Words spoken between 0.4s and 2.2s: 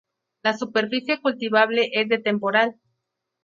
La superficie cultivable es de